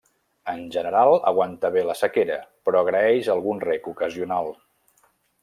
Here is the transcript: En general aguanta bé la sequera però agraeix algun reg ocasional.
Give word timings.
En 0.51 0.61
general 0.75 1.17
aguanta 1.31 1.71
bé 1.75 1.83
la 1.89 1.97
sequera 1.99 2.39
però 2.65 2.81
agraeix 2.81 3.31
algun 3.35 3.63
reg 3.67 3.93
ocasional. 3.93 4.53